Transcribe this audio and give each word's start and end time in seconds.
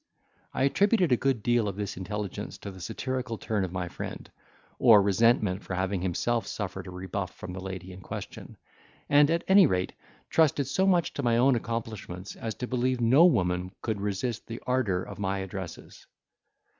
I 0.51 0.63
attributed 0.63 1.11
a 1.11 1.15
good 1.15 1.43
deal 1.43 1.67
of 1.67 1.75
this 1.75 1.95
intelligence 1.95 2.57
to 2.57 2.71
the 2.71 2.81
satirical 2.81 3.37
turn 3.37 3.63
of 3.63 3.71
my 3.71 3.87
friend, 3.87 4.31
or 4.79 4.99
resentment 4.99 5.61
for 5.61 5.75
having 5.75 6.01
himself 6.01 6.47
suffered 6.47 6.87
a 6.87 6.89
rebuff 6.89 7.35
from 7.35 7.53
the 7.53 7.61
lady 7.61 7.91
in 7.91 8.01
question, 8.01 8.57
and, 9.09 9.29
at 9.29 9.43
any 9.47 9.67
rate, 9.67 9.93
trusted 10.31 10.65
so 10.65 10.87
much 10.87 11.13
to 11.13 11.21
my 11.21 11.37
own 11.37 11.53
accomplishments 11.55 12.35
as 12.35 12.55
to 12.55 12.65
believe 12.67 12.99
no 12.99 13.25
woman 13.27 13.73
could 13.83 14.01
resist 14.01 14.47
the 14.47 14.59
ardour 14.65 15.03
of 15.03 15.19
my 15.19 15.37
addresses. 15.37 16.07